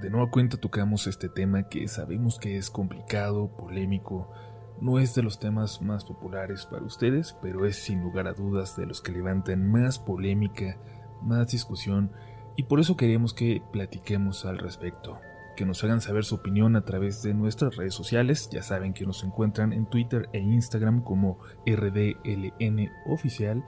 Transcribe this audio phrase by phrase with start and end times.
[0.00, 4.30] De nueva cuenta tocamos este tema que sabemos que es complicado, polémico,
[4.78, 8.76] no es de los temas más populares para ustedes, pero es sin lugar a dudas
[8.76, 10.76] de los que levantan más polémica,
[11.22, 12.12] más discusión,
[12.56, 15.18] y por eso queremos que platiquemos al respecto,
[15.56, 19.06] que nos hagan saber su opinión a través de nuestras redes sociales, ya saben que
[19.06, 23.64] nos encuentran en Twitter e Instagram como RDLN Oficial,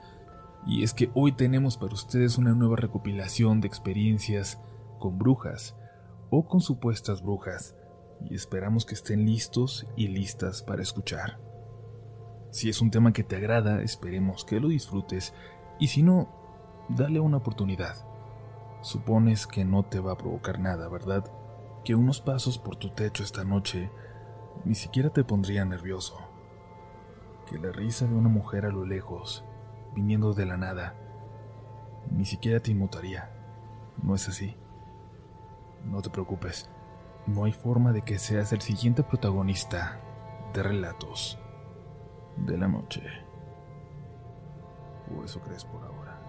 [0.67, 4.61] y es que hoy tenemos para ustedes una nueva recopilación de experiencias
[4.99, 5.75] con brujas,
[6.29, 7.75] o con supuestas brujas,
[8.25, 11.39] y esperamos que estén listos y listas para escuchar.
[12.51, 15.33] Si es un tema que te agrada, esperemos que lo disfrutes,
[15.79, 16.29] y si no,
[16.89, 17.95] dale una oportunidad.
[18.81, 21.25] Supones que no te va a provocar nada, ¿verdad?
[21.83, 23.91] Que unos pasos por tu techo esta noche
[24.65, 26.17] ni siquiera te pondría nervioso.
[27.47, 29.45] Que la risa de una mujer a lo lejos,
[29.95, 30.95] viniendo de la nada,
[32.11, 33.31] ni siquiera te inmutaría.
[34.01, 34.55] ¿No es así?
[35.85, 36.69] No te preocupes,
[37.27, 40.01] no hay forma de que seas el siguiente protagonista
[40.53, 41.39] de relatos
[42.37, 43.01] de la noche.
[45.15, 46.19] O eso crees por ahora.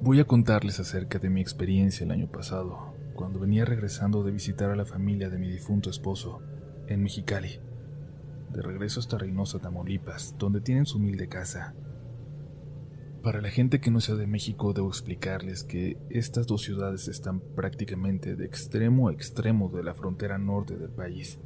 [0.00, 4.70] Voy a contarles acerca de mi experiencia el año pasado, cuando venía regresando de visitar
[4.70, 6.40] a la familia de mi difunto esposo
[6.86, 7.60] en Mexicali,
[8.52, 11.74] de regreso hasta Reynosa, Tamaulipas, donde tienen su humilde casa.
[13.22, 17.40] Para la gente que no sea de México, debo explicarles que estas dos ciudades están
[17.40, 21.38] prácticamente de extremo a extremo de la frontera norte del país.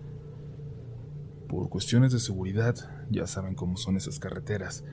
[1.48, 2.74] Por cuestiones de seguridad,
[3.10, 4.84] ya saben cómo son esas carreteras,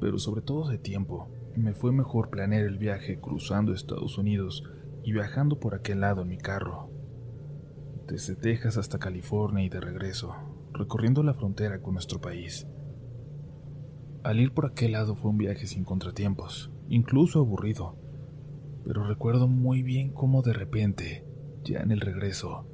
[0.00, 4.64] pero sobre todo de tiempo, me fue mejor planear el viaje cruzando Estados Unidos
[5.04, 6.90] y viajando por aquel lado en mi carro.
[8.08, 10.34] Desde Texas hasta California y de regreso,
[10.72, 12.66] recorriendo la frontera con nuestro país.
[14.24, 17.96] Al ir por aquel lado fue un viaje sin contratiempos, incluso aburrido,
[18.84, 21.26] pero recuerdo muy bien cómo de repente,
[21.64, 22.64] ya en el regreso,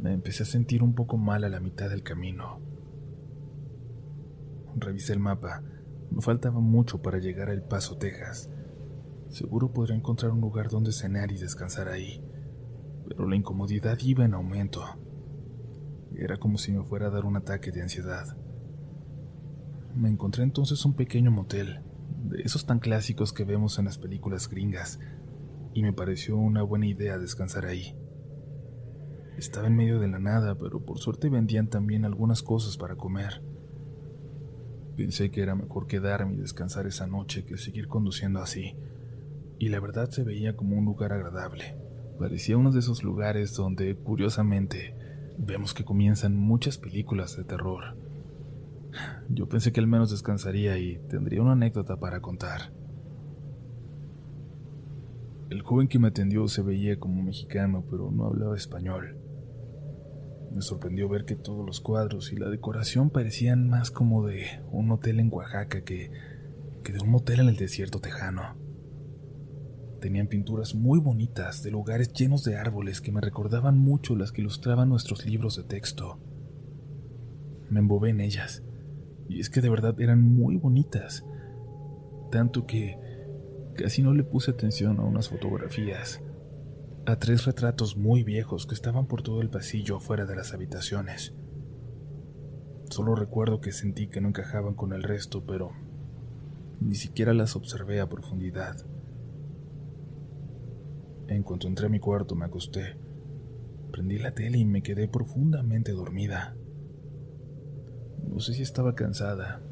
[0.00, 2.60] me empecé a sentir un poco mal a la mitad del camino.
[4.74, 5.62] Revisé el mapa,
[6.10, 8.50] no faltaba mucho para llegar a El Paso, Texas.
[9.28, 12.24] Seguro podría encontrar un lugar donde cenar y descansar ahí,
[13.06, 14.82] pero la incomodidad iba en aumento.
[16.16, 18.34] Era como si me fuera a dar un ataque de ansiedad
[19.94, 21.80] me encontré entonces un pequeño motel,
[22.24, 24.98] de esos tan clásicos que vemos en las películas gringas,
[25.74, 27.96] y me pareció una buena idea descansar ahí.
[29.36, 33.42] Estaba en medio de la nada, pero por suerte vendían también algunas cosas para comer.
[34.96, 38.76] Pensé que era mejor quedarme y descansar esa noche que seguir conduciendo así,
[39.58, 41.76] y la verdad se veía como un lugar agradable.
[42.18, 44.94] Parecía uno de esos lugares donde, curiosamente,
[45.38, 47.96] vemos que comienzan muchas películas de terror.
[49.28, 52.72] Yo pensé que al menos descansaría y tendría una anécdota para contar.
[55.50, 59.18] El joven que me atendió se veía como mexicano, pero no hablaba español.
[60.54, 64.90] Me sorprendió ver que todos los cuadros y la decoración parecían más como de un
[64.90, 66.10] hotel en Oaxaca que,
[66.84, 68.56] de un motel en el desierto tejano.
[70.00, 74.40] Tenían pinturas muy bonitas de lugares llenos de árboles que me recordaban mucho las que
[74.40, 76.18] ilustraban nuestros libros de texto.
[77.70, 78.62] Me embobé en ellas
[79.28, 81.24] y es que de verdad eran muy bonitas.
[82.30, 82.98] Tanto que
[83.74, 86.22] casi no le puse atención a unas fotografías.
[87.06, 91.34] A tres retratos muy viejos que estaban por todo el pasillo afuera de las habitaciones.
[92.90, 95.72] Solo recuerdo que sentí que no encajaban con el resto, pero
[96.80, 98.76] ni siquiera las observé a profundidad.
[101.28, 102.96] En cuanto entré a mi cuarto me acosté,
[103.90, 106.54] prendí la tele y me quedé profundamente dormida.
[108.28, 109.62] No sé si estaba cansada,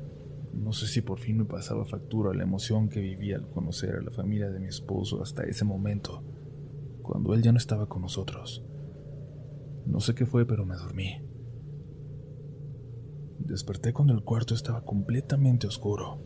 [0.53, 4.03] no sé si por fin me pasaba factura la emoción que vivía al conocer a
[4.03, 6.23] la familia de mi esposo hasta ese momento,
[7.03, 8.65] cuando él ya no estaba con nosotros.
[9.87, 11.23] No sé qué fue, pero me dormí.
[13.39, 16.21] Desperté cuando el cuarto estaba completamente oscuro.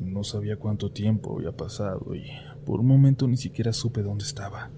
[0.00, 2.24] No sabía cuánto tiempo había pasado y
[2.64, 4.70] por un momento ni siquiera supe dónde estaba.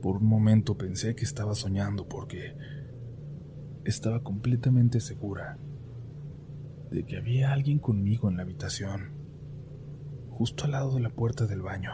[0.00, 2.54] Por un momento pensé que estaba soñando porque
[3.84, 5.58] estaba completamente segura
[6.90, 9.12] de que había alguien conmigo en la habitación,
[10.28, 11.92] justo al lado de la puerta del baño,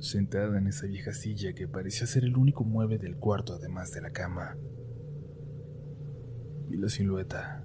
[0.00, 4.00] sentada en esa vieja silla que parecía ser el único mueble del cuarto además de
[4.00, 4.56] la cama.
[6.68, 7.64] Vi la silueta,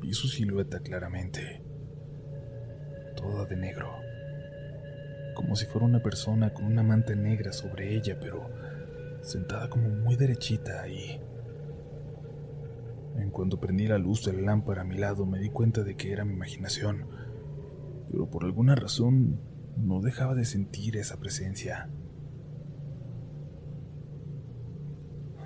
[0.00, 1.62] vi su silueta claramente,
[3.16, 3.92] toda de negro,
[5.34, 8.50] como si fuera una persona con una manta negra sobre ella, pero
[9.22, 11.20] sentada como muy derechita ahí
[13.16, 15.96] en cuanto prendí la luz de la lámpara a mi lado me di cuenta de
[15.96, 17.06] que era mi imaginación,
[18.10, 19.40] pero por alguna razón
[19.76, 21.90] no dejaba de sentir esa presencia.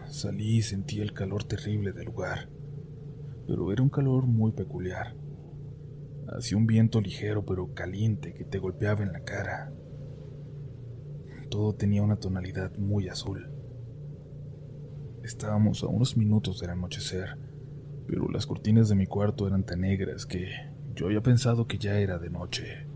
[0.07, 2.49] Salí y sentí el calor terrible del lugar,
[3.47, 5.15] pero era un calor muy peculiar.
[6.29, 9.73] Hacía un viento ligero pero caliente que te golpeaba en la cara.
[11.51, 13.51] Todo tenía una tonalidad muy azul.
[15.23, 17.48] Estábamos a unos minutos del anochecer,
[18.09, 20.49] pero las cortinas de mi cuarto eran tan negras que
[20.95, 22.87] yo había pensado que ya era de noche.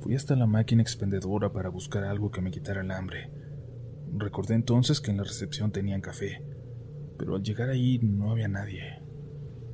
[0.00, 3.30] Fui hasta la máquina expendedora para buscar algo que me quitara el hambre.
[4.16, 6.44] Recordé entonces que en la recepción tenían café,
[7.18, 9.00] pero al llegar ahí no había nadie.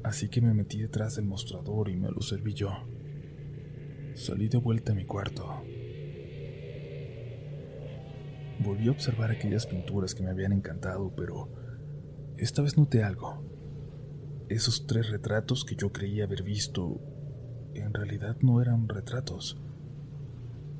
[0.02, 2.70] Así que me metí detrás del mostrador y me lo serví yo.
[4.14, 5.62] Salí de vuelta a mi cuarto.
[8.60, 11.50] Volví a observar aquellas pinturas que me habían encantado, pero
[12.38, 13.47] esta vez noté algo.
[14.48, 17.00] Esos tres retratos que yo creía haber visto,
[17.74, 19.60] en realidad no eran retratos.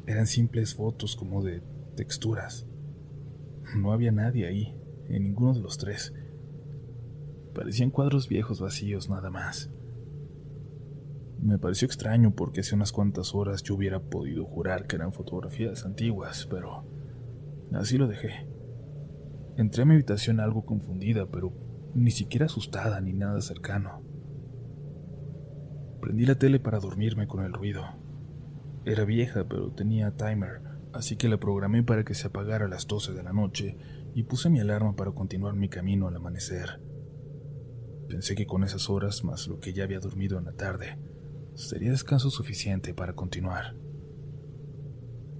[0.07, 1.63] Eran simples fotos como de
[1.95, 2.67] texturas.
[3.77, 4.75] No había nadie ahí,
[5.09, 6.15] en ninguno de los tres.
[7.55, 9.71] Parecían cuadros viejos vacíos nada más.
[11.39, 15.85] Me pareció extraño porque hace unas cuantas horas yo hubiera podido jurar que eran fotografías
[15.85, 16.85] antiguas, pero
[17.73, 18.47] así lo dejé.
[19.59, 21.68] Entré a mi habitación algo confundida, pero
[22.05, 24.03] ni siquiera asustada ni nada cercano.
[26.01, 27.85] Prendí la tele para dormirme con el ruido.
[28.85, 30.63] Era vieja, pero tenía timer,
[30.93, 33.77] así que la programé para que se apagara a las 12 de la noche
[34.15, 36.81] y puse mi alarma para continuar mi camino al amanecer.
[38.09, 40.99] Pensé que con esas horas, más lo que ya había dormido en la tarde,
[41.55, 43.77] sería descanso suficiente para continuar.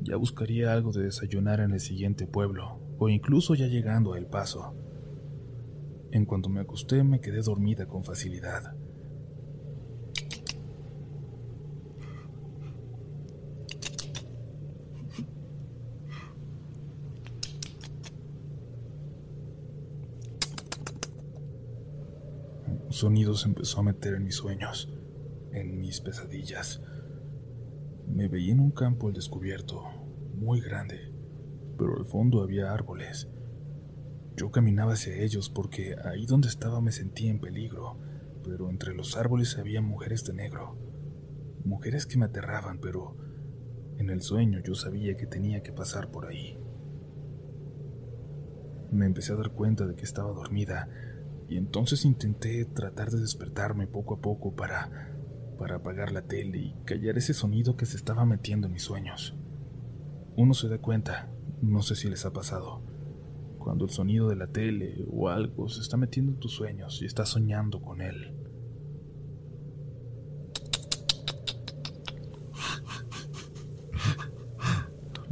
[0.03, 4.27] Ya buscaría algo de desayunar en el siguiente pueblo, o incluso ya llegando a El
[4.27, 4.75] Paso.
[6.11, 8.75] En cuanto me acosté, me quedé dormida con facilidad.
[22.99, 24.93] sonido se empezó a meter en mis sueños,
[25.53, 26.83] en mis pesadillas.
[28.09, 29.85] Me veía en un campo al descubierto,
[30.35, 31.13] muy grande,
[31.79, 33.29] pero al fondo había árboles.
[34.39, 37.99] Yo caminaba hacia ellos porque ahí donde estaba me sentía en peligro,
[38.45, 40.79] pero entre los árboles había mujeres de negro,
[41.65, 43.17] mujeres que me aterraban, pero
[43.97, 46.57] en el sueño yo sabía que tenía que pasar por ahí.
[48.93, 50.89] Me empecé a dar cuenta de que estaba dormida
[51.49, 55.17] y entonces intenté tratar de despertarme poco a poco para
[55.59, 59.37] para apagar la tele y callar ese sonido que se estaba metiendo en mis sueños.
[60.37, 61.29] Uno se da cuenta,
[61.61, 62.81] no sé si les ha pasado,
[63.69, 67.05] cuando el sonido de la tele o algo se está metiendo en tus sueños y
[67.05, 68.35] estás soñando con él.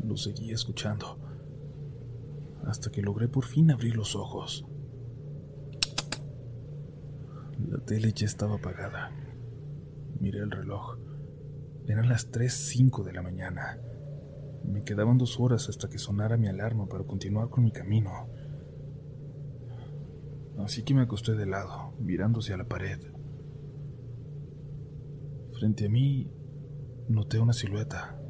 [0.05, 1.19] Lo seguí escuchando,
[2.67, 4.67] hasta que logré por fin abrir los ojos.
[7.67, 9.13] La tele ya estaba apagada.
[10.21, 10.99] Miré el reloj.
[11.87, 13.81] Eran las 3.05 de la mañana.
[14.67, 18.29] Me quedaban dos horas hasta que sonara mi alarma para continuar con mi camino.
[20.59, 22.99] Así que me acosté de lado, mirando hacia la pared.
[25.59, 26.31] Frente a mí
[27.09, 28.21] noté una silueta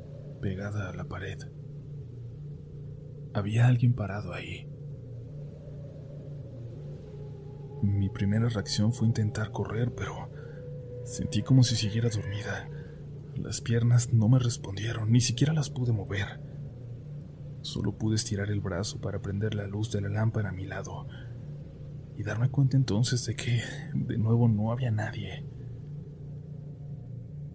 [0.40, 1.38] pegada a la pared.
[3.32, 4.68] Había alguien parado ahí.
[7.82, 10.30] Mi primera reacción fue intentar correr, pero
[11.04, 12.68] sentí como si siguiera dormida.
[13.36, 16.40] Las piernas no me respondieron, ni siquiera las pude mover.
[17.60, 21.06] Solo pude estirar el brazo para prender la luz de la lámpara a mi lado
[22.16, 23.60] y darme cuenta entonces de que
[23.94, 25.46] de nuevo no había nadie.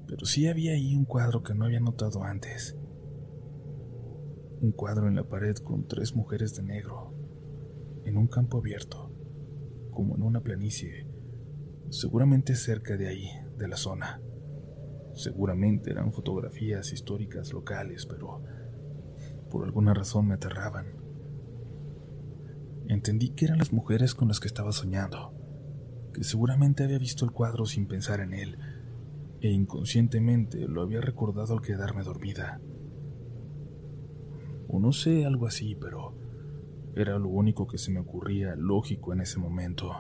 [0.07, 2.77] Pero sí había ahí un cuadro que no había notado antes.
[4.61, 7.15] Un cuadro en la pared con tres mujeres de negro,
[8.05, 9.11] en un campo abierto
[9.91, 11.05] como en una planicie,
[11.89, 14.21] seguramente cerca de ahí, de la zona.
[15.13, 18.41] Seguramente eran fotografías históricas locales, pero
[19.49, 20.87] por alguna razón me aterraban.
[22.87, 25.33] Entendí que eran las mujeres con las que estaba soñando,
[26.13, 28.57] que seguramente había visto el cuadro sin pensar en él,
[29.41, 32.61] e inconscientemente lo había recordado al quedarme dormida.
[34.67, 36.15] O no sé, algo así, pero
[36.95, 39.91] era lo único que se me ocurría lógico en ese momento.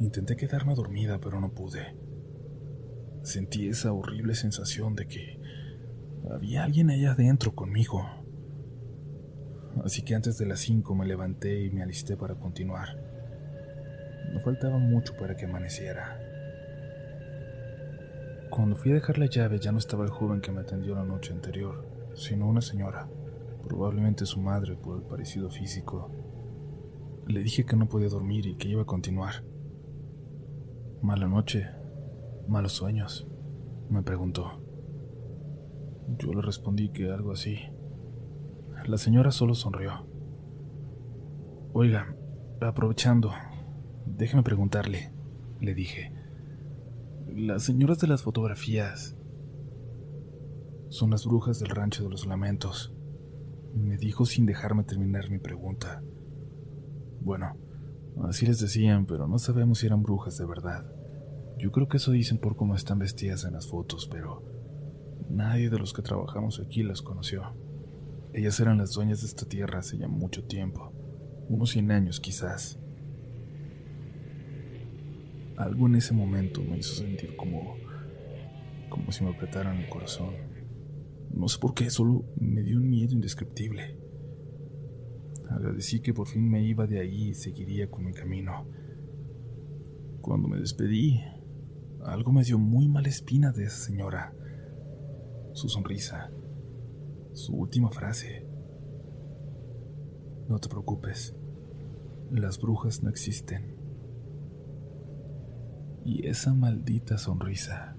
[0.00, 1.96] Intenté quedarme dormida, pero no pude.
[3.22, 5.40] Sentí esa horrible sensación de que
[6.30, 8.04] había alguien allá adentro conmigo.
[9.84, 12.88] Así que antes de las cinco me levanté y me alisté para continuar.
[14.32, 16.18] No faltaba mucho para que amaneciera.
[18.50, 21.04] Cuando fui a dejar la llave ya no estaba el joven que me atendió la
[21.04, 23.08] noche anterior, sino una señora,
[23.62, 26.10] probablemente su madre por el parecido físico.
[27.26, 29.44] Le dije que no podía dormir y que iba a continuar.
[31.00, 31.70] Mala noche,
[32.48, 33.28] malos sueños,
[33.88, 34.62] me preguntó.
[36.18, 37.58] Yo le respondí que algo así.
[38.86, 40.06] La señora solo sonrió.
[41.72, 42.16] Oiga,
[42.60, 43.30] aprovechando,
[44.06, 45.12] déjeme preguntarle,
[45.60, 46.12] le dije.
[47.28, 49.16] Las señoras de las fotografías
[50.88, 52.94] son las brujas del rancho de los lamentos,
[53.74, 56.02] me dijo sin dejarme terminar mi pregunta.
[57.20, 57.56] Bueno,
[58.24, 60.84] así les decían, pero no sabemos si eran brujas de verdad.
[61.62, 64.42] Yo creo que eso dicen por cómo están vestidas en las fotos, pero
[65.30, 67.54] nadie de los que trabajamos aquí las conoció.
[68.34, 70.92] Ellas eran las dueñas de esta tierra hace ya mucho tiempo,
[71.48, 72.80] unos 100 años quizás.
[75.56, 77.76] Algo en ese momento me hizo sentir como
[78.88, 80.34] como si me apretaran el corazón.
[81.32, 83.96] No sé por qué, solo me dio un miedo indescriptible.
[85.48, 88.66] Agradecí que por fin me iba de ahí y seguiría con mi camino.
[90.20, 91.20] Cuando me despedí,
[92.04, 94.34] algo me dio muy mala espina de esa señora.
[95.52, 96.30] Su sonrisa,
[97.32, 98.46] su última frase.
[100.48, 101.34] No te preocupes,
[102.30, 103.76] las brujas no existen.
[106.04, 107.96] Y esa maldita sonrisa.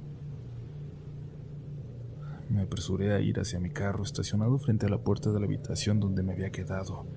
[2.49, 5.99] Me apresuré a ir hacia mi carro estacionado frente a la puerta de la habitación
[5.99, 7.07] donde me había quedado.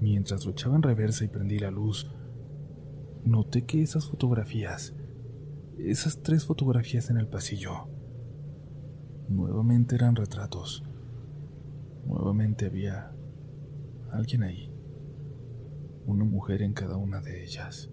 [0.00, 2.10] Mientras lo echaba en reversa y prendí la luz,
[3.24, 4.94] noté que esas fotografías,
[5.78, 7.88] esas tres fotografías en el pasillo,
[9.28, 10.84] Nuevamente eran retratos.
[12.04, 13.10] Nuevamente había
[14.10, 14.70] alguien ahí.
[16.04, 17.90] Una mujer en cada una de ellas.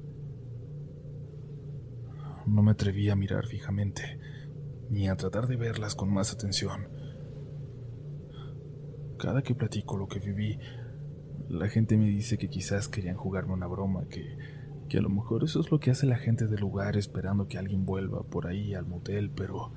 [2.46, 4.20] No me atreví a mirar fijamente,
[4.90, 6.90] ni a tratar de verlas con más atención.
[9.18, 10.60] Cada que platico lo que viví,
[11.48, 14.36] la gente me dice que quizás querían jugarme una broma, que,
[14.92, 17.58] que a lo mejor eso es lo que hace la gente del lugar esperando que
[17.58, 19.72] alguien vuelva por ahí al motel, pero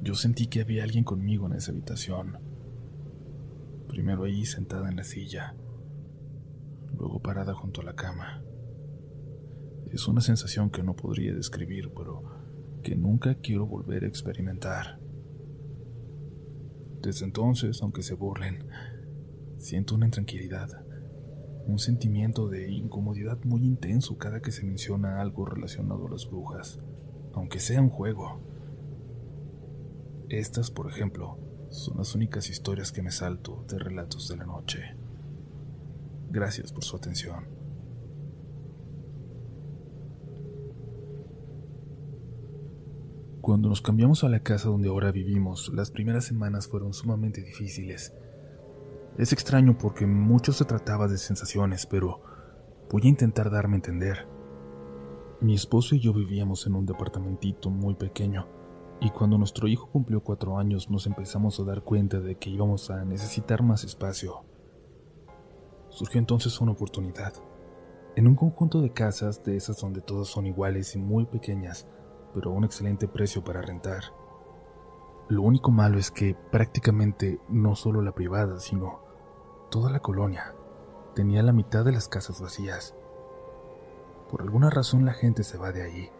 [0.00, 2.38] yo sentí que había alguien conmigo en esa habitación.
[3.86, 5.54] Primero ahí sentada en la silla,
[6.96, 8.42] luego parada junto a la cama.
[9.92, 12.22] Es una sensación que no podría describir, pero
[12.82, 14.98] que nunca quiero volver a experimentar.
[17.02, 18.66] Desde entonces, aunque se burlen,
[19.58, 20.87] siento una intranquilidad,
[21.68, 26.80] un sentimiento de incomodidad muy intenso cada que se menciona algo relacionado a las brujas,
[27.34, 28.40] aunque sea un juego.
[30.30, 34.96] Estas, por ejemplo, son las únicas historias que me salto de relatos de la noche.
[36.30, 37.44] Gracias por su atención.
[43.42, 48.14] Cuando nos cambiamos a la casa donde ahora vivimos, las primeras semanas fueron sumamente difíciles.
[49.18, 52.20] Es extraño porque mucho se trataba de sensaciones, pero
[52.88, 54.28] voy a intentar darme a entender.
[55.40, 58.46] Mi esposo y yo vivíamos en un departamentito muy pequeño
[59.00, 62.90] y cuando nuestro hijo cumplió cuatro años nos empezamos a dar cuenta de que íbamos
[62.90, 64.44] a necesitar más espacio.
[65.88, 67.32] Surgió entonces una oportunidad.
[68.14, 71.88] En un conjunto de casas de esas donde todas son iguales y muy pequeñas,
[72.34, 74.04] pero a un excelente precio para rentar.
[75.28, 79.07] Lo único malo es que prácticamente no solo la privada, sino
[79.70, 80.54] toda la colonia
[81.14, 82.94] tenía la mitad de las casas vacías.
[84.30, 86.10] Por alguna razón la gente se va de allí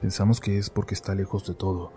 [0.00, 1.92] Pensamos que es porque está lejos de todo,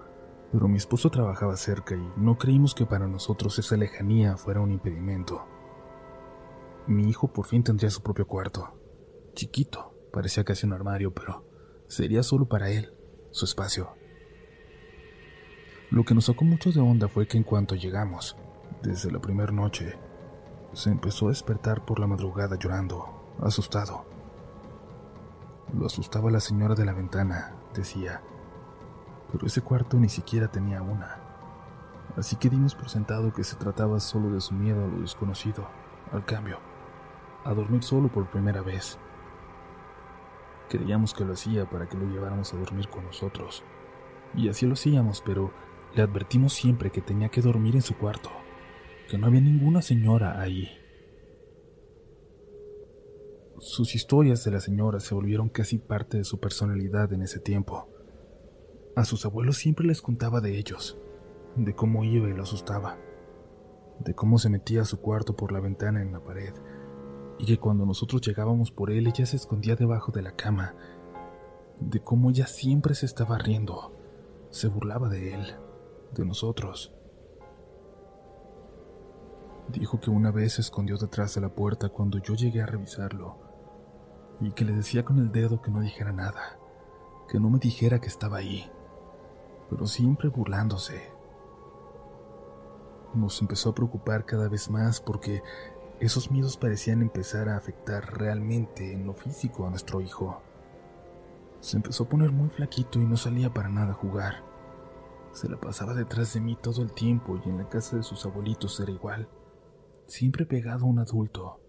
[0.52, 4.72] pero mi esposo trabajaba cerca y no creímos que para nosotros esa lejanía fuera un
[4.72, 5.46] impedimento.
[6.88, 8.74] Mi hijo por fin tendría su propio cuarto.
[9.34, 11.46] Chiquito, parecía casi un armario, pero
[11.88, 12.94] sería solo para él,
[13.32, 13.90] su espacio.
[15.92, 18.38] Lo que nos sacó mucho de onda fue que en cuanto llegamos,
[18.82, 19.98] desde la primera noche,
[20.74, 24.06] se empezó a despertar por la madrugada llorando, asustado.
[25.74, 28.22] Lo asustaba la señora de la ventana, decía,
[29.32, 31.20] pero ese cuarto ni siquiera tenía una.
[32.16, 35.68] Así que dimos por sentado que se trataba solo de su miedo a lo desconocido,
[36.12, 36.60] al cambio,
[37.44, 38.98] a dormir solo por primera vez.
[40.70, 43.64] Creíamos que lo hacía para que lo lleváramos a dormir con nosotros.
[44.36, 45.52] Y así lo hacíamos, pero
[45.96, 48.30] le advertimos siempre que tenía que dormir en su cuarto,
[49.10, 50.70] que no había ninguna señora ahí.
[53.58, 57.90] Sus historias de la señora se volvieron casi parte de su personalidad en ese tiempo.
[58.96, 60.98] A sus abuelos siempre les contaba de ellos,
[61.56, 63.00] de cómo iba y lo asustaba,
[64.00, 66.54] de cómo se metía a su cuarto por la ventana en la pared,
[67.40, 70.76] y que cuando nosotros llegábamos por él ella se escondía debajo de la cama,
[71.80, 73.92] de cómo ella siempre se estaba riendo,
[74.52, 75.56] se burlaba de él,
[76.14, 76.94] de nosotros.
[79.72, 83.38] Dijo que una vez se escondió detrás de la puerta cuando yo llegué a revisarlo
[84.40, 86.58] y que le decía con el dedo que no dijera nada,
[87.28, 88.72] que no me dijera que estaba ahí,
[89.70, 91.12] pero siempre burlándose.
[93.14, 95.44] Nos empezó a preocupar cada vez más porque
[96.00, 100.42] esos miedos parecían empezar a afectar realmente en lo físico a nuestro hijo.
[101.60, 104.44] Se empezó a poner muy flaquito y no salía para nada a jugar.
[105.32, 108.26] Se la pasaba detrás de mí todo el tiempo y en la casa de sus
[108.26, 109.28] abuelitos era igual
[110.10, 111.60] siempre pegado a un adulto.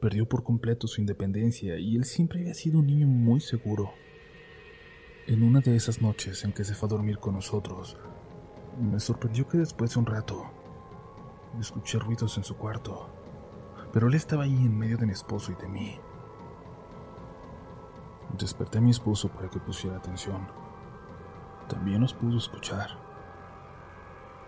[0.00, 3.92] Perdió por completo su independencia y él siempre había sido un niño muy seguro.
[5.26, 7.96] En una de esas noches en que se fue a dormir con nosotros,
[8.80, 10.44] me sorprendió que después de un rato
[11.60, 13.08] escuché ruidos en su cuarto,
[13.92, 15.98] pero él estaba ahí en medio de mi esposo y de mí.
[18.38, 20.48] Desperté a mi esposo para que pusiera atención.
[21.68, 23.01] También nos pudo escuchar.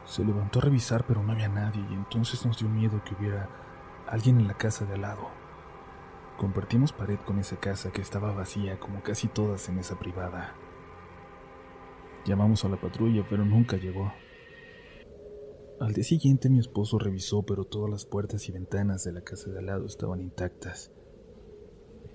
[0.04, 3.49] Se levantó a revisar, pero no había nadie, y entonces nos dio miedo que hubiera
[4.06, 5.28] alguien en la casa de al lado.
[6.37, 10.54] Compartimos pared con esa casa que estaba vacía, como casi todas en esa privada.
[12.25, 14.12] Llamamos a la patrulla, pero nunca llegó.
[15.80, 19.50] Al día siguiente mi esposo revisó, pero todas las puertas y ventanas de la casa
[19.50, 20.92] de al lado estaban intactas.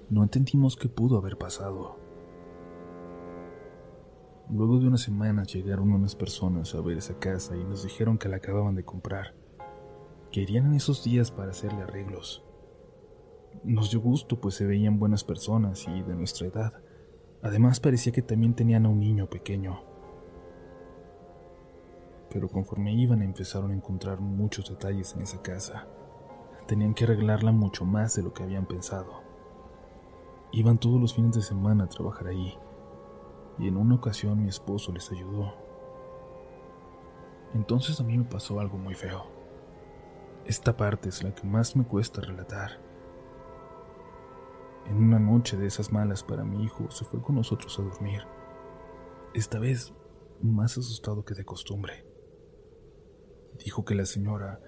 [0.09, 2.08] No entendimos qué pudo haber pasado.
[4.51, 8.29] Luego de unas semanas llegaron unas personas a ver esa casa y nos dijeron que
[8.29, 9.35] la acababan de comprar,
[10.31, 12.43] que irían en esos días para hacerle arreglos.
[13.63, 16.73] Nos dio gusto pues se veían buenas personas y de nuestra edad.
[17.43, 19.83] Además parecía que también tenían a un niño pequeño.
[22.31, 25.87] Pero conforme iban empezaron a encontrar muchos detalles en esa casa.
[26.67, 29.21] Tenían que arreglarla mucho más de lo que habían pensado.
[30.51, 32.57] Iban todos los fines de semana a trabajar ahí
[33.59, 35.53] y en una ocasión mi esposo les ayudó.
[37.53, 39.25] Entonces a mí me pasó algo muy feo.
[40.45, 42.79] Esta parte es la que más me cuesta relatar.
[44.87, 48.23] En una noche de esas malas para mi hijo se fue con nosotros a dormir.
[49.33, 49.93] Esta vez
[50.41, 52.05] más asustado que de costumbre.
[53.63, 54.59] Dijo que la señora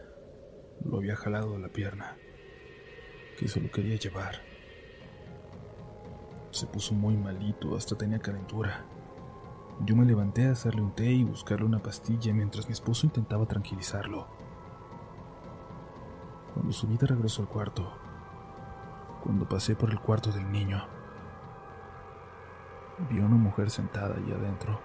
[0.83, 2.17] lo había jalado de la pierna,
[3.37, 4.50] que se lo quería llevar.
[6.61, 8.85] Se puso muy malito, hasta tenía calentura.
[9.83, 13.47] Yo me levanté a hacerle un té y buscarle una pastilla mientras mi esposo intentaba
[13.47, 14.27] tranquilizarlo.
[16.53, 17.91] Cuando subí de regreso al cuarto,
[19.23, 20.85] cuando pasé por el cuarto del niño,
[23.09, 24.79] vi a una mujer sentada allá adentro,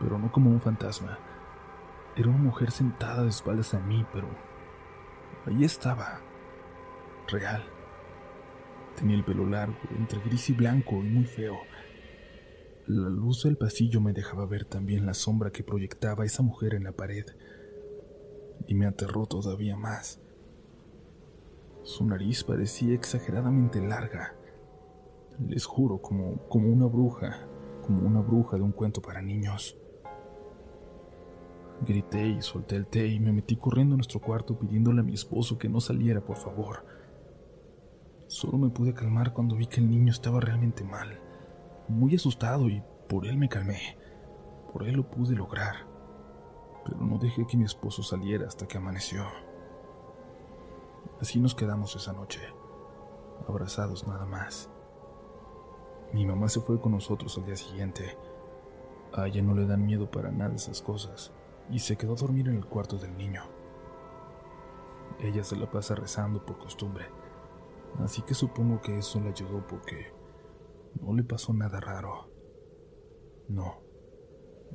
[0.00, 1.18] pero no como un fantasma.
[2.16, 4.28] Era una mujer sentada de espaldas a mí, pero
[5.44, 6.20] ahí estaba,
[7.28, 7.75] real.
[8.96, 11.58] Tenía el pelo largo, entre gris y blanco y muy feo.
[12.86, 16.84] La luz del pasillo me dejaba ver también la sombra que proyectaba esa mujer en
[16.84, 17.26] la pared.
[18.66, 20.20] Y me aterró todavía más.
[21.82, 24.34] Su nariz parecía exageradamente larga.
[25.46, 27.46] Les juro, como, como una bruja,
[27.82, 29.76] como una bruja de un cuento para niños.
[31.86, 35.12] Grité y solté el té y me metí corriendo a nuestro cuarto pidiéndole a mi
[35.12, 36.84] esposo que no saliera, por favor.
[38.28, 41.20] Solo me pude calmar cuando vi que el niño estaba realmente mal,
[41.86, 43.96] muy asustado y por él me calmé.
[44.72, 45.86] Por él lo pude lograr.
[46.84, 49.24] Pero no dejé que mi esposo saliera hasta que amaneció.
[51.20, 52.40] Así nos quedamos esa noche,
[53.48, 54.70] abrazados nada más.
[56.12, 58.18] Mi mamá se fue con nosotros al día siguiente.
[59.12, 61.32] A ella no le dan miedo para nada esas cosas
[61.70, 63.44] y se quedó a dormir en el cuarto del niño.
[65.20, 67.06] Ella se la pasa rezando por costumbre
[68.00, 70.12] Así que supongo que eso le ayudó porque
[71.00, 72.30] no le pasó nada raro.
[73.48, 73.82] No.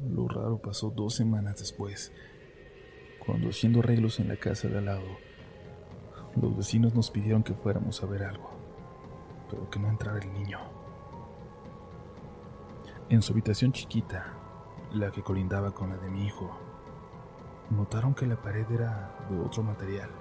[0.09, 2.11] Lo raro pasó dos semanas después,
[3.25, 5.05] cuando haciendo arreglos en la casa de al lado,
[6.41, 8.49] los vecinos nos pidieron que fuéramos a ver algo,
[9.49, 10.59] pero que no entrara el niño.
[13.09, 14.33] En su habitación chiquita,
[14.93, 16.49] la que colindaba con la de mi hijo,
[17.69, 20.20] notaron que la pared era de otro material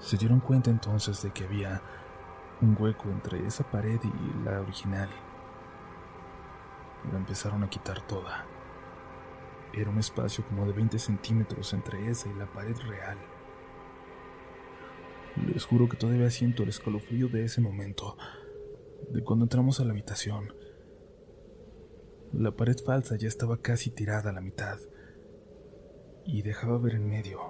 [0.00, 1.82] se dieron cuenta entonces de que había
[2.60, 5.08] un hueco entre esa pared y la original.
[7.10, 8.46] La empezaron a quitar toda.
[9.72, 13.18] Era un espacio como de 20 centímetros entre esa y la pared real.
[15.46, 18.16] Les juro que todavía siento el escalofrío de ese momento,
[19.10, 20.52] de cuando entramos a la habitación.
[22.32, 24.78] La pared falsa ya estaba casi tirada a la mitad
[26.24, 27.40] y dejaba ver en medio,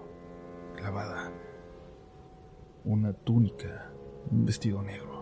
[0.77, 1.33] clavada,
[2.85, 3.93] una túnica,
[4.31, 5.21] un vestido negro.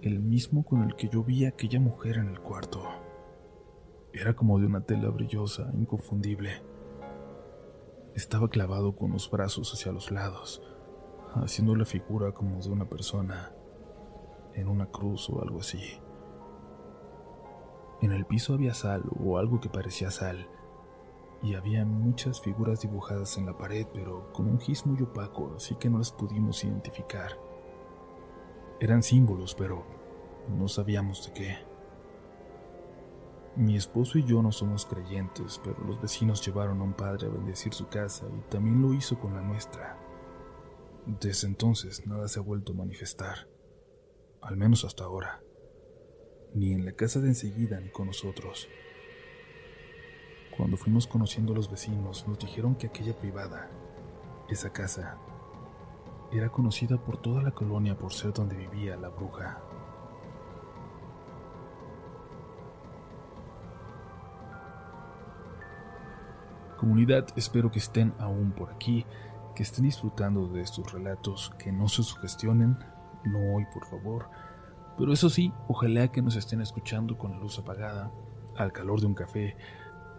[0.00, 2.82] el mismo con el que yo vi a aquella mujer en el cuarto.
[4.12, 6.62] Era como de una tela brillosa, inconfundible.
[8.14, 10.62] Estaba clavado con los brazos hacia los lados,
[11.34, 13.52] haciendo la figura como de una persona
[14.54, 16.00] en una cruz o algo así.
[18.00, 20.48] En el piso había sal o algo que parecía sal,
[21.42, 25.76] y había muchas figuras dibujadas en la pared, pero con un gis muy opaco, así
[25.76, 27.38] que no las pudimos identificar.
[28.80, 29.84] Eran símbolos, pero
[30.48, 31.58] no sabíamos de qué.
[33.56, 37.30] Mi esposo y yo no somos creyentes, pero los vecinos llevaron a un padre a
[37.30, 39.98] bendecir su casa y también lo hizo con la nuestra.
[41.06, 43.48] Desde entonces nada se ha vuelto a manifestar,
[44.42, 45.42] al menos hasta ahora,
[46.54, 48.68] ni en la casa de enseguida ni con nosotros.
[50.58, 53.70] Cuando fuimos conociendo a los vecinos, nos dijeron que aquella privada,
[54.48, 55.16] esa casa,
[56.32, 59.62] era conocida por toda la colonia por ser donde vivía la bruja.
[66.76, 69.06] Comunidad, espero que estén aún por aquí,
[69.54, 72.76] que estén disfrutando de estos relatos, que no se sugestionen,
[73.24, 74.28] no hoy por favor,
[74.96, 78.10] pero eso sí, ojalá que nos estén escuchando con la luz apagada,
[78.56, 79.56] al calor de un café,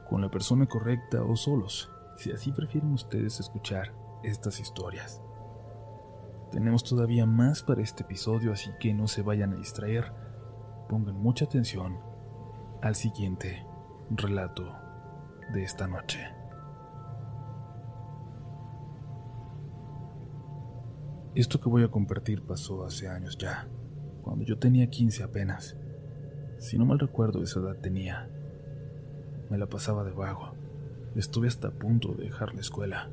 [0.09, 3.93] con la persona correcta o solos, si así prefieren ustedes escuchar
[4.23, 5.21] estas historias.
[6.51, 10.11] Tenemos todavía más para este episodio, así que no se vayan a distraer,
[10.89, 11.99] pongan mucha atención
[12.81, 13.65] al siguiente
[14.09, 14.73] relato
[15.53, 16.19] de esta noche.
[21.35, 23.67] Esto que voy a compartir pasó hace años ya,
[24.23, 25.77] cuando yo tenía 15 apenas.
[26.57, 28.29] Si no mal recuerdo, esa edad tenía.
[29.49, 30.53] Me la pasaba de vago.
[31.15, 33.09] Estuve hasta a punto de dejar la escuela.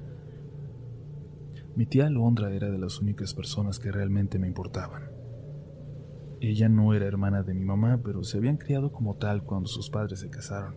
[1.75, 5.11] Mi tía Alondra era de las únicas personas que realmente me importaban.
[6.40, 9.88] Ella no era hermana de mi mamá, pero se habían criado como tal cuando sus
[9.88, 10.77] padres se casaron.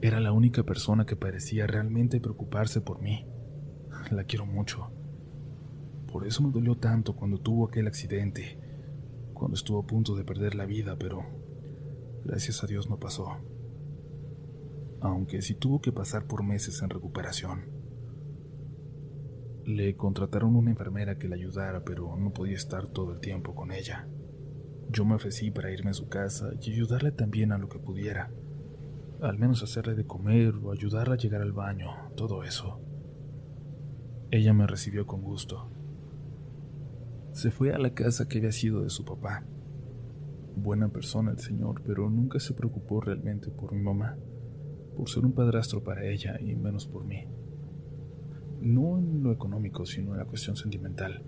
[0.00, 3.26] Era la única persona que parecía realmente preocuparse por mí.
[4.10, 4.90] La quiero mucho.
[6.10, 8.58] Por eso me dolió tanto cuando tuvo aquel accidente,
[9.34, 11.22] cuando estuvo a punto de perder la vida, pero
[12.24, 13.36] gracias a Dios no pasó.
[15.00, 17.64] Aunque sí tuvo que pasar por meses en recuperación.
[19.64, 23.72] Le contrataron una enfermera que la ayudara, pero no podía estar todo el tiempo con
[23.72, 24.08] ella.
[24.90, 28.30] Yo me ofrecí para irme a su casa y ayudarle también a lo que pudiera.
[29.20, 32.80] Al menos hacerle de comer o ayudarla a llegar al baño, todo eso.
[34.30, 35.70] Ella me recibió con gusto
[37.36, 39.44] se fue a la casa que había sido de su papá.
[40.56, 44.16] Buena persona el señor, pero nunca se preocupó realmente por mi mamá,
[44.96, 47.26] por ser un padrastro para ella y menos por mí.
[48.60, 51.22] No en lo económico, sino en la cuestión sentimental.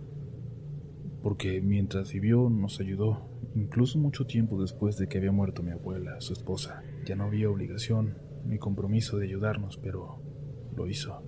[1.22, 6.20] Porque mientras vivió nos ayudó, incluso mucho tiempo después de que había muerto mi abuela,
[6.20, 6.83] su esposa.
[7.04, 10.22] Ya no había obligación ni compromiso de ayudarnos, pero
[10.74, 11.22] lo hizo.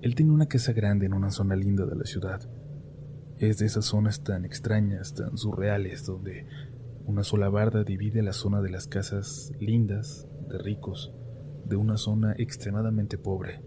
[0.00, 2.48] Él tenía una casa grande en una zona linda de la ciudad
[3.48, 6.46] es de esas zonas tan extrañas, tan surreales, donde
[7.06, 11.14] una sola barda divide la zona de las casas lindas, de ricos,
[11.64, 13.62] de una zona extremadamente pobre.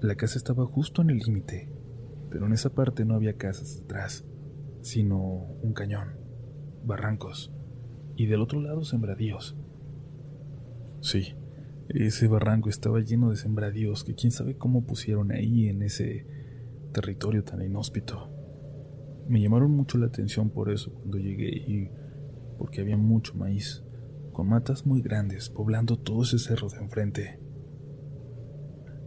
[0.00, 1.70] La casa estaba justo en el límite,
[2.30, 4.24] pero en esa parte no había casas detrás,
[4.82, 5.18] sino
[5.62, 6.16] un cañón,
[6.84, 7.52] barrancos,
[8.16, 9.56] y del otro lado sembradíos.
[11.00, 11.34] Sí,
[11.88, 16.26] ese barranco estaba lleno de sembradíos que quién sabe cómo pusieron ahí en ese
[16.92, 18.30] territorio tan inhóspito.
[19.28, 21.90] Me llamaron mucho la atención por eso cuando llegué y
[22.58, 23.84] porque había mucho maíz,
[24.36, 27.40] con matas muy grandes poblando todo ese cerro de enfrente.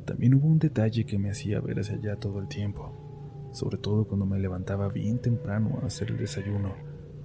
[0.08, 4.08] También hubo un detalle que me hacía ver hacia allá todo el tiempo, sobre todo
[4.08, 6.74] cuando me levantaba bien temprano a hacer el desayuno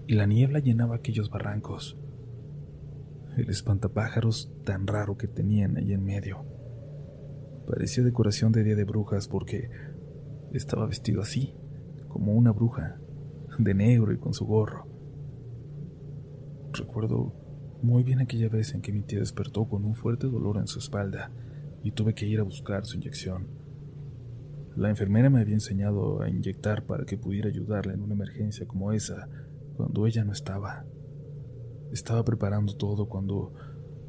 [0.06, 1.98] y la niebla llenaba aquellos barrancos.
[3.38, 6.44] El espantapájaros tan raro que tenían ahí en medio.
[7.66, 9.70] Parecía decoración de Día de Brujas porque
[10.52, 11.54] estaba vestido así,
[12.08, 13.00] como una bruja,
[13.58, 14.86] de negro y con su gorro.
[16.74, 17.43] Recuerdo
[17.84, 20.78] muy bien aquella vez en que mi tía despertó con un fuerte dolor en su
[20.78, 21.30] espalda
[21.82, 23.46] y tuve que ir a buscar su inyección.
[24.74, 28.92] La enfermera me había enseñado a inyectar para que pudiera ayudarla en una emergencia como
[28.92, 29.28] esa
[29.76, 30.86] cuando ella no estaba.
[31.92, 33.52] Estaba preparando todo cuando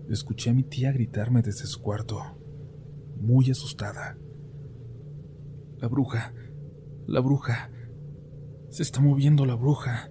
[0.10, 2.20] escuché a mi tía gritarme desde su cuarto,
[3.20, 4.18] muy asustada.
[5.80, 6.34] La bruja.
[7.06, 7.70] La bruja.
[8.70, 10.10] Se está moviendo la bruja.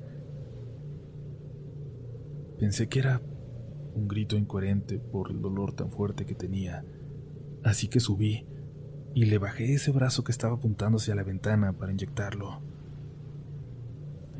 [2.58, 3.20] Pensé que era
[3.94, 6.84] un grito incoherente por el dolor tan fuerte que tenía,
[7.62, 8.46] así que subí
[9.14, 12.60] y le bajé ese brazo que estaba apuntando hacia la ventana para inyectarlo.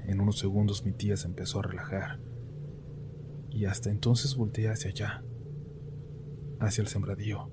[0.07, 2.19] En unos segundos mi tía se empezó a relajar.
[3.51, 5.23] Y hasta entonces volteé hacia allá,
[6.59, 7.51] hacia el sembradío.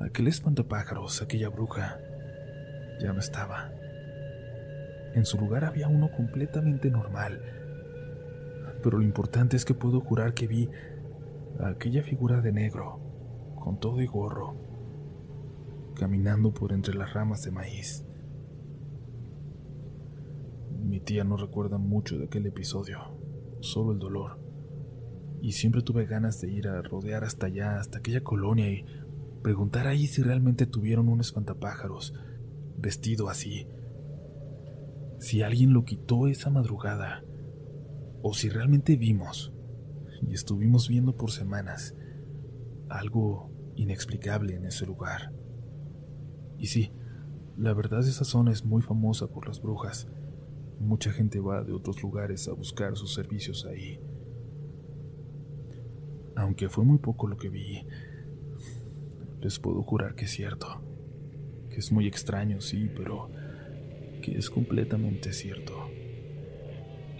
[0.00, 1.98] Aquel espantapájaros, aquella bruja,
[3.00, 3.72] ya no estaba.
[5.14, 7.40] En su lugar había uno completamente normal.
[8.86, 10.68] Pero lo importante es que puedo jurar que vi
[11.58, 13.00] a aquella figura de negro,
[13.56, 14.54] con todo y gorro,
[15.96, 18.04] caminando por entre las ramas de maíz.
[20.84, 23.00] Mi tía no recuerda mucho de aquel episodio,
[23.58, 24.38] solo el dolor.
[25.42, 28.84] Y siempre tuve ganas de ir a rodear hasta allá, hasta aquella colonia y
[29.42, 32.14] preguntar ahí si realmente tuvieron un espantapájaros
[32.78, 33.66] vestido así.
[35.18, 37.24] Si alguien lo quitó esa madrugada,
[38.28, 39.52] o si realmente vimos,
[40.20, 41.94] y estuvimos viendo por semanas,
[42.88, 45.32] algo inexplicable en ese lugar.
[46.58, 46.90] Y sí,
[47.56, 50.08] la verdad esa zona es muy famosa por las brujas.
[50.80, 54.00] Mucha gente va de otros lugares a buscar sus servicios ahí.
[56.34, 57.86] Aunque fue muy poco lo que vi,
[59.40, 60.82] les puedo jurar que es cierto.
[61.70, 63.30] Que es muy extraño, sí, pero
[64.20, 65.95] que es completamente cierto.